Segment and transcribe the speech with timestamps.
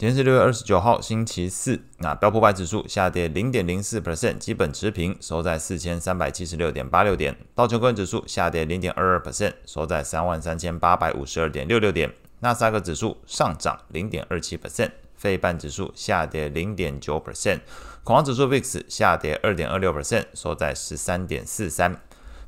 [0.00, 1.78] 今天是六月二十九号，星期四。
[1.98, 7.36] 那标普百指数下跌零点零四 percent，基本持平，收在四千三百七十六点八六点。
[7.54, 12.10] 道琼工业指数下跌零点二二 percent，收在三万三千八百五十二点六六点。
[12.38, 17.58] 纳斯达克指数上涨零点二七 percent，费半指数下跌零点九 percent，
[18.02, 21.94] 恐慌指数 VIX 下跌二点二六 percent，收在十三点四三。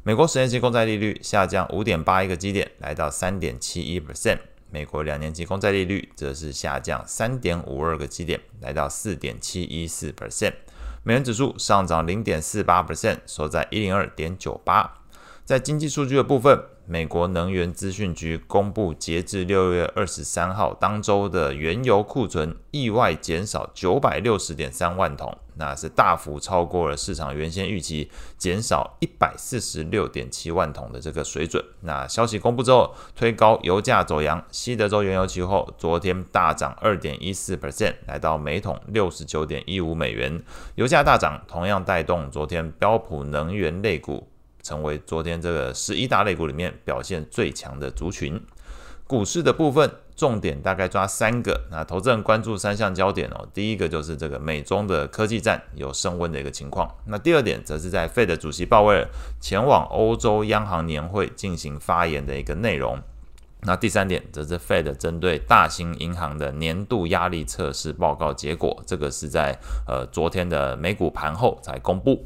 [0.03, 4.39] 美国十年期公债利率下降五点八一个基点，来到三点七一 percent。
[4.73, 10.55] 美国两年期公债利率则是下降三点五二个基点，来到四点七一四 percent。
[11.03, 14.99] 美元指数上涨零点四八 percent，收在一零二点九八。
[15.45, 31.65] 在经济数据的部分，美国能源资讯局公布，截至六月二十三号当周的原油库存意外减少九百六十点三万桶，那是大幅超过了市场原先预期减少一百四十六点七万桶的这个水准。
[31.83, 40.43] 那消息公布之后，推高油价走扬，西德州原油期货昨天大涨二点一四 percent，来到每桶六十九点一五美元。
[40.75, 44.29] 油价大涨，同样带动昨天标普能源类股。
[44.63, 48.41] 成为昨天这个十一大类股里面表现最强的族群。
[49.07, 53.47] 股市的部分重点大概抓三个，那投资人关注三项焦点哦。
[53.53, 56.89] 第一个就是这个美中的科技战有升温的一个情况。
[57.07, 59.07] 那第二点则是在 Fed 主席鲍威尔
[59.39, 62.99] 前往欧洲央行年会进行发言的一个内容。
[63.65, 72.25] 那第三点则是 Fed 针对大型银行的年度压力测试报告结果，这个是在呃昨天的美股盘后才公布。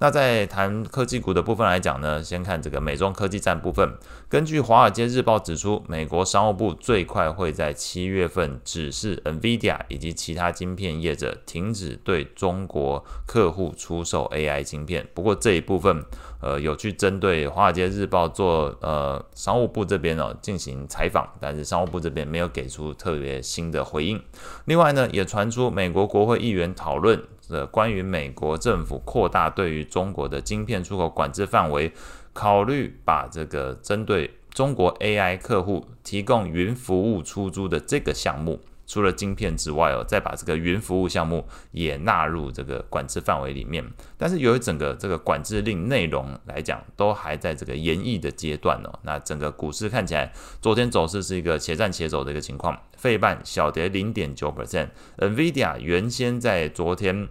[0.00, 3.92] 那在谈科技股的部分来讲呢，先看这个美中科技战部分。
[4.28, 15.04] 根据《华尔街日报》指出，美国商务部最快会在七月份指示 NVIDIA 以及其他晶片业者停止对中国客户出售 AI 晶片。
[15.14, 16.04] 不过这一部分，
[16.40, 24.22] 呃，有去针对《华尔街日报》做呃商务部这边哦进行采访，但是商务部这边没有给出特别新的回应。
[24.66, 27.20] 另外呢，也传出美国国会议员讨论。
[27.50, 31.92] 呃关于美国政府扩大对于中国的晶片出口管制范围，
[32.32, 43.84] 考虑把这个针对中国 AI 客户提供云服务出租的这个项目，除了晶片之外哦，再把这个云服务项目也纳入这个管制范围里面。
[44.16, 48.98] 但是由于整个这个管制令内容来讲，都还在这个研议的阶段哦。
[49.02, 52.76] 那整个股市看起来，昨天走势是一个且战且走的一个情况。
[52.96, 57.28] 费半小跌零点九 percent，NVIDIA 原先在昨天。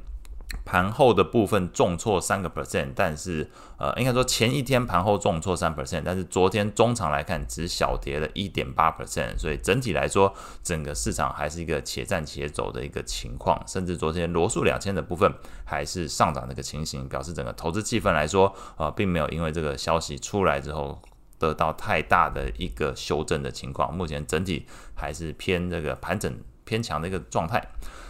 [0.63, 15.30] 盘后的部分重挫三个 percent，但是呃，应该说前一天盘后重挫三 percent，但是昨天中场来看只小跌了一点八 percent，所以整体来说，整个市场还是一个且战且走的一个情况，甚至昨天罗素两千的部分
[15.66, 21.02] 还是上涨的一个情形，表示整个投资气氛来说，呃，并没有因为这个消息出来之后
[21.38, 24.66] 得到太大的一个修正的情况，目前整体
[24.96, 26.34] 还是偏这个盘整
[26.64, 27.62] 偏强的一个状态。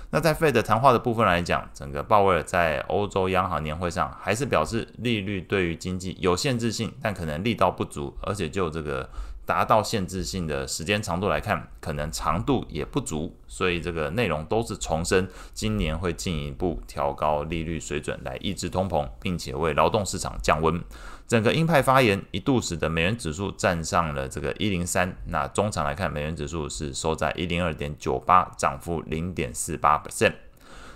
[0.09, 9.09] 那在费的谈话的部分来讲，整个鲍威尔在欧洲央行年会上还是表示，利率对于经济有限制性，但可能力道不足，而且就这个
[9.47, 20.84] 达到限制性的时间长度来看，可能长度也不足，所以这个内容都是重申，今年会进一步调高利率水准来抑制通膨，并且为劳动市场降温。
[21.25, 30.34] 整个鹰派发言一度使得美元指数站上了这个一零三，那中场来看，美元指数是收在一零二点九八，涨幅零点四八 percent。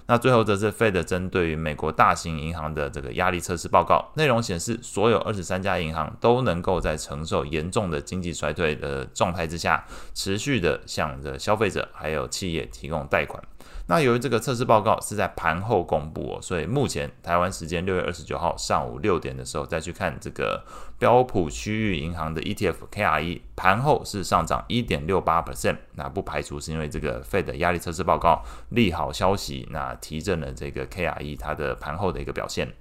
[0.08, 13.42] 那最后则是 Fed 针对于美国大型银行的这个压力测试报告，内容显示，所有二十三家银行都能够在承受严重的经济衰退的状态之下，持续的向着消费者还有企业提供贷款。
[13.88, 20.64] 那由于这个测试报告是在盘后公布哦，所以目前台湾时间六月二十九号上午六点的时候再去看这个
[20.98, 32.72] 标普区域银行的 ETF KRE 盘后是上涨一点六八 percent，那不排除是因为这个 Fed 压力测试报告利好消息，那提振了这个 KRE 它的盘后的一个表现。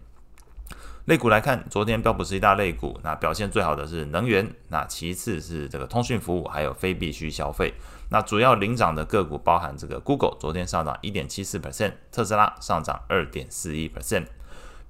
[1.06, 7.74] 类股来看，昨天标普十一大类股，那表现最好的是能源，那其次是这个通讯服务，还有非必需消费。
[8.10, 14.26] 那主要领涨的个股包含这个 Google，昨天上涨一点七四 percent，特斯拉上涨二点四一 percent。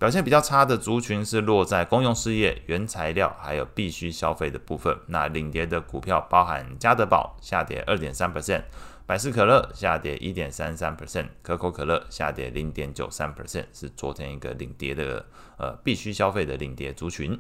[0.01, 4.99] 表现比较差的族群是落在公用事业、原材料还有必需消费的部分。
[5.09, 8.63] 那领跌的股票包含加德宝下跌二点三 percent。
[9.05, 15.27] 百事可乐下跌一点三三 percent，可口可乐下跌零点九三 percent，是昨天一个领跌的
[15.59, 17.39] 呃必须消费的领跌族群。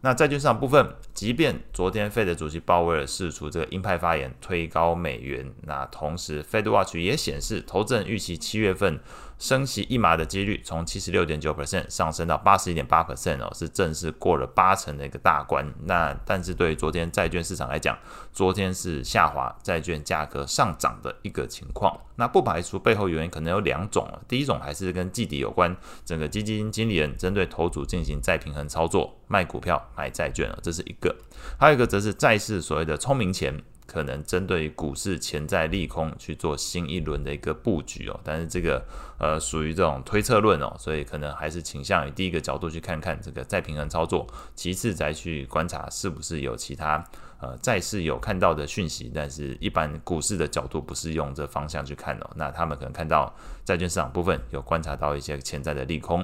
[0.00, 9.00] 那债券市场部分，即便昨天 Fed 主席鲍威尔释出这个鹰派发言，推高美元，那同时 Fed Watch 也显示，投资人预期七月份
[9.40, 15.68] 升息一码的几率从七十六点九 percent 上升到八十一点八 percent 哦，是正式过了八成的一个大关。
[15.82, 17.98] 那但是对于昨天债券市场来讲，
[18.32, 21.98] 昨天是下滑，债券价格上涨的一个情况。
[22.14, 31.14] 那不排除背后原因可能有两种，第一种还是跟季底有关，整个基金经理人针对头组进行再平衡操作，卖股票买债券了，这是一个。
[31.58, 33.60] 还有一个则是债市所谓的聪明钱。
[33.88, 38.84] 可能针对股市潜在利空去做新一轮的一个布局哦，但是这个
[39.18, 47.02] 呃属于这种推测论哦，所以可能还是倾向于第一个角度去看看这个再平衡操作，其次再去观察是不是有其他
[47.40, 53.34] 呃债市有看到的讯息，但是一般股市的角度不是用这方向去看哦，那他们可能看到
[53.64, 56.22] 债券市场部分有观察到一些潜在的利空。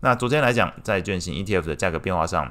[0.00, 2.50] 那昨天来讲，债券型 ETF 的价格变化上。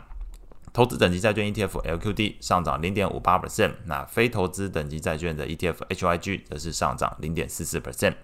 [0.74, 8.16] 投资等级债券 ETF LQD 上涨零点五八 percent，那非投资等级债券的 ETF HYG 则是上涨零点四四 percent。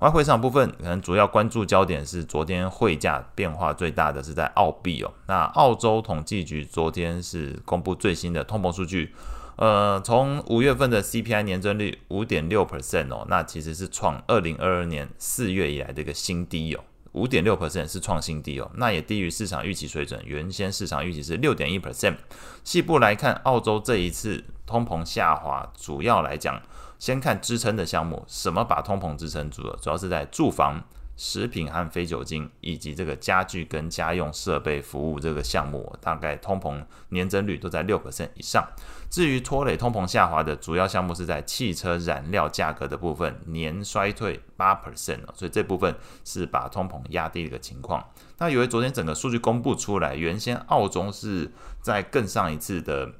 [0.00, 5.12] 外汇市场部分，可能主要关注焦点是昨天汇价变化最大的是在澳币哦。
[5.26, 9.14] 那澳洲统计局昨天是公布最新的通膨数据，
[9.56, 16.84] 呃，从五月份的 CPI 年增率五点六 percent 哦，那其实是创二零二二年四月以来的一个新低哦。
[17.12, 20.20] 五点六 percent 是创新低哦，那也低于市场预期水准。
[20.24, 22.16] 原先市场预期是六点一 percent。
[22.62, 26.62] 细部来看，澳洲这一次通膨下滑，主要来讲，
[26.98, 29.78] 先看支撑的项目，什么把通膨支撑住了？
[29.82, 30.84] 主要是在住房。
[31.22, 38.66] 食品和非酒精，以及这个家具跟家用设备服务这个项目，大概通膨年增率都在六百分以上。
[39.10, 45.94] 至于拖累通膨下滑的主要项目是在汽车燃料价格的部分，年衰退八 percent，所以这部分
[46.24, 48.02] 是把通膨压低的一个情况。
[48.38, 51.52] 那由于昨天整个数据公布出来，原先澳洲是
[51.82, 53.12] 在更上一次的。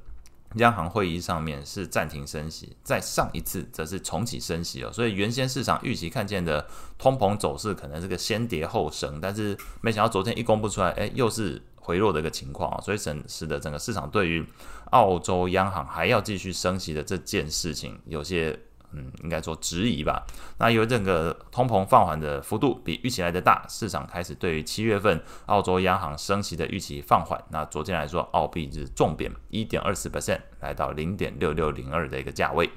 [0.57, 6.67] 央行会议上面是暂停升息，在上一次则是重启升息哦，所以原先市场预期看见的
[6.99, 14.45] 通膨走势可能是个先跌后升，但是没想到昨天一公布出来，哎，又是回落的一个情况啊，所以整使得整个市场对于
[14.91, 18.59] 澳洲央行还要继续升息的这件事情有些。
[18.93, 20.27] 嗯，应该说质疑吧。
[20.59, 27.43] 那由于整个通膨放缓的幅度比预期来的大，市场开始对于七月份澳洲央行升息的预期放缓。
[27.51, 32.69] 那昨天来说，澳币是重贬一点二四 percent，来到零点六六零二的一个价位。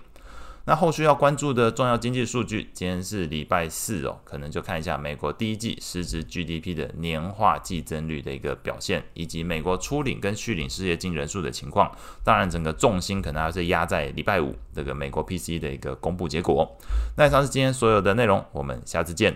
[0.66, 11.92] 那后续要关注的重要经济数据，今天是礼拜四哦，可能就看一下美国第一季实质 GDP 的年化季增率的一个表现，以及美国初领跟续领失业金人数的情况。
[12.24, 16.78] 当然，整个重心可能还是压在礼拜五这个美国 PC 的一个公布结果。
[17.18, 19.36] 那以上是今天所有的内容，我们下次见。